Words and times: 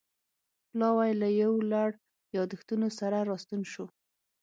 پلاوی 0.69 1.11
له 1.21 1.27
یو 1.41 1.53
لړ 1.71 1.89
یادښتونو 2.35 2.87
سره 2.99 3.17
راستون 3.31 3.61
شو 3.71 3.85